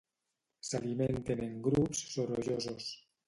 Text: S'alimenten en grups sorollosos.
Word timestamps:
S'alimenten 0.69 1.43
en 1.49 1.53
grups 1.69 2.01
sorollosos. 2.15 2.89